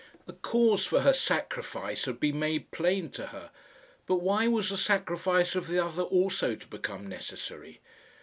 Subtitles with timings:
[0.25, 3.51] The cause for her sacrifice had been made plain to her,
[4.07, 7.81] but why was the sacrifice of the other also to become necessary?